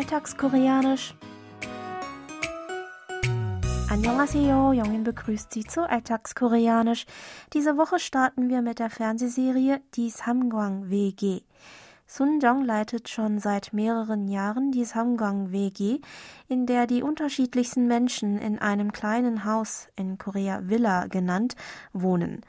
[0.00, 1.14] Alltagskoreanisch.
[3.90, 7.04] Annyeonghaseyo, Jongin begrüßt Sie zu Alltagskoreanisch.
[7.52, 11.42] Diese Woche starten wir mit der Fernsehserie Die Samgwang WG.
[12.06, 16.00] Sun Jong leitet schon seit mehreren Jahren die Samgang WG,
[16.48, 21.56] in der die unterschiedlichsten Menschen in einem kleinen Haus in Korea Villa genannt
[21.92, 22.40] wohnen.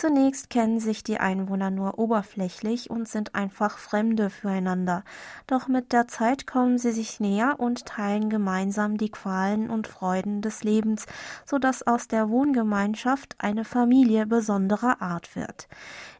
[0.00, 5.02] Zunächst kennen sich die Einwohner nur oberflächlich und sind einfach Fremde füreinander.
[5.48, 10.40] Doch mit der Zeit kommen sie sich näher und teilen gemeinsam die Qualen und Freuden
[10.40, 11.06] des Lebens,
[11.44, 15.66] so dass aus der Wohngemeinschaft eine Familie besonderer Art wird.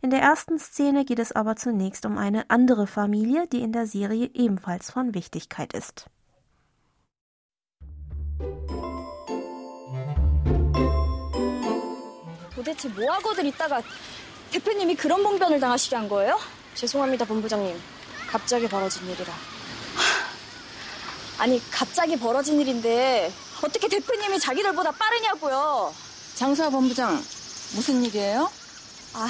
[0.02, 3.86] In der ersten Szene geht es aber zunächst um eine andere Familie, die in der
[3.86, 6.10] Serie ebenfalls von Wichtigkeit ist.
[12.58, 13.80] 도대체 뭐 하고들 있다가
[14.50, 16.40] 대표님이 그런 봉변을 당하시게 한 거예요?
[16.74, 17.80] 죄송합니다, 본부장님.
[18.28, 19.32] 갑자기 벌어진 일이라.
[21.38, 25.94] 아니, 갑자기 벌어진 일인데 어떻게 대표님이 자기들보다 빠르냐고요.
[26.34, 27.14] 장수아 본부장,
[27.74, 28.50] 무슨 일이에요?
[29.14, 29.28] 아,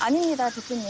[0.00, 0.84] 아닙니다, 대표님.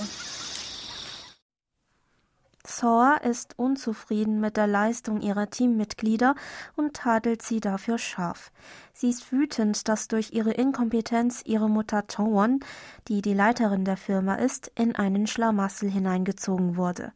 [2.80, 6.36] Soa ist unzufrieden mit der Leistung ihrer Teammitglieder
[6.76, 8.52] und tadelt sie dafür scharf.
[8.94, 12.60] Sie ist wütend, dass durch ihre Inkompetenz ihre Mutter Towon,
[13.08, 17.14] die die Leiterin der Firma ist, in einen Schlamassel hineingezogen wurde.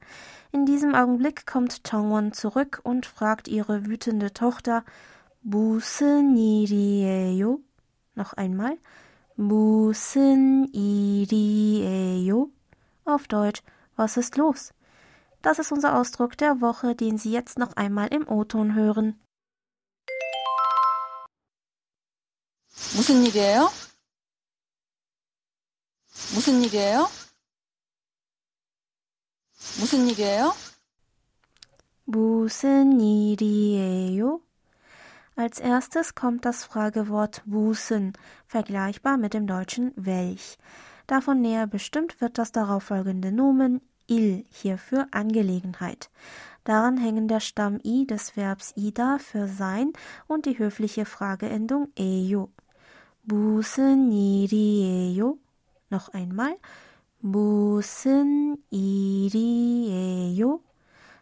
[0.51, 4.83] In diesem Augenblick kommt Towon zurück und fragt ihre wütende Tochter
[5.41, 7.59] 무슨 일이에요?
[8.15, 8.77] Noch einmal
[9.35, 12.49] 무슨 일이에요?
[13.05, 13.63] Auf Deutsch,
[13.95, 14.73] was ist los?
[15.43, 19.19] Das ist unser Ausdruck der Woche, den Sie jetzt noch einmal im O-Ton hören.
[22.95, 23.69] 무슨 일이에요?
[26.33, 27.07] 무슨 일이에요?
[29.79, 30.53] 무슨 일이에요?
[32.05, 34.41] 무슨 일이에요?
[35.35, 38.13] Als erstes kommt das Fragewort wusen,
[38.47, 40.57] vergleichbar mit dem deutschen welch.
[41.07, 46.09] Davon näher bestimmt wird das darauffolgende Nomen il hierfür Angelegenheit.
[46.63, 49.93] Daran hängen der Stamm i des Verbs ida für sein
[50.27, 52.49] und die höfliche Frageendung eyo.
[53.23, 55.37] 무슨 일이에요?
[55.89, 56.57] Noch einmal.
[57.21, 60.59] 무슨 일이에요?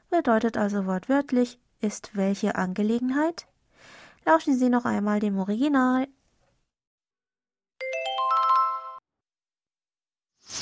[0.09, 3.47] Bedeutet also wortwörtlich, ist welche Angelegenheit?
[4.25, 6.07] Lauschen Sie noch einmal dem Original.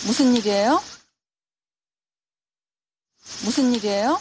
[0.06, 0.79] 무슨 일이에요?
[3.44, 4.17] 무슨 일이에요?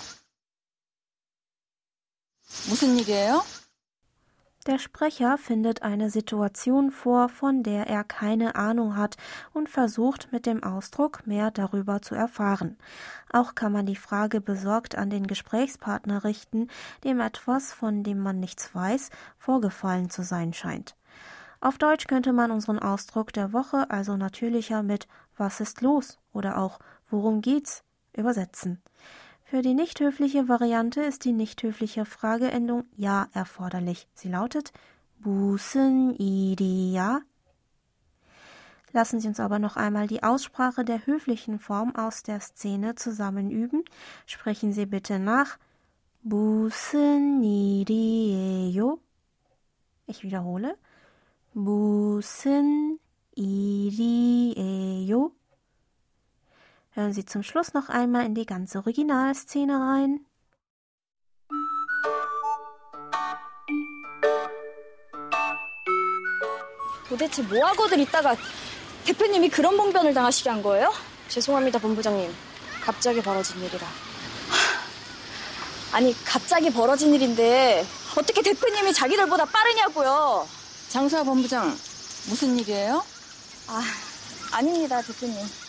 [2.69, 3.43] 무슨 일이에요?
[4.67, 9.19] Der Sprecher findet eine Situation vor, von der er keine Ahnung hat
[9.53, 12.79] und versucht mit dem Ausdruck mehr darüber zu erfahren.
[13.31, 16.69] Auch kann man die Frage besorgt an den Gesprächspartner richten,
[17.05, 20.97] dem etwas, von dem man nichts weiß, vorgefallen zu sein scheint.
[21.61, 26.57] Auf Deutsch könnte man unseren Ausdruck der Woche also natürlicher mit Was ist los oder
[26.57, 26.79] auch
[27.11, 27.85] Worum geht's
[28.16, 28.82] übersetzen.
[29.44, 34.08] Für die nicht höfliche Variante ist die nicht höfliche Frageendung ja erforderlich.
[34.14, 34.72] Sie lautet
[35.20, 37.22] Busen ja.
[38.92, 43.50] Lassen Sie uns aber noch einmal die Aussprache der höflichen Form aus der Szene zusammen
[43.50, 43.84] üben.
[44.26, 45.58] Sprechen Sie bitte nach
[46.22, 47.42] Busen
[48.72, 49.00] yo.
[50.06, 50.78] Ich wiederhole.
[51.54, 53.00] Busen
[53.36, 54.69] yo.
[57.00, 60.20] Hören Sie zum Schluss noch einmal in die ganze Originalszene rein.
[67.08, 68.36] 도대체 뭐 하고들 있다가
[69.06, 70.94] 대표님이 그런 봉변을 당하시게 한 거예요?
[71.30, 72.36] 죄송합니다, 본부장님.
[72.82, 73.88] 갑자기 벌어진 일이라.
[75.94, 77.86] 아니, 갑자기 벌어진 일인데
[78.18, 80.46] 어떻게 대표님이 자기들보다 빠르냐고요.
[80.90, 81.70] 장수아 본부장,
[82.28, 83.02] 무슨 일이에요?
[83.68, 83.82] 아,
[84.52, 85.69] 아닙니다, 대표님.